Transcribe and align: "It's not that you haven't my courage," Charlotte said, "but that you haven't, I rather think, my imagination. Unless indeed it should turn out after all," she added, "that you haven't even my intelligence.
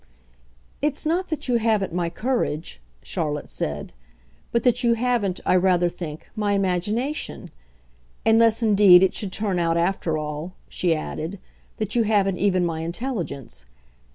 "It's 0.81 1.05
not 1.05 1.27
that 1.29 1.47
you 1.47 1.57
haven't 1.57 1.93
my 1.93 2.09
courage," 2.09 2.81
Charlotte 3.03 3.51
said, 3.51 3.93
"but 4.51 4.63
that 4.63 4.83
you 4.83 4.95
haven't, 4.95 5.39
I 5.45 5.55
rather 5.55 5.89
think, 5.89 6.27
my 6.35 6.53
imagination. 6.53 7.51
Unless 8.25 8.63
indeed 8.63 9.03
it 9.03 9.13
should 9.13 9.31
turn 9.31 9.59
out 9.59 9.77
after 9.77 10.17
all," 10.17 10.53
she 10.67 10.95
added, 10.95 11.37
"that 11.77 11.93
you 11.93 12.01
haven't 12.01 12.39
even 12.39 12.65
my 12.65 12.79
intelligence. 12.79 13.67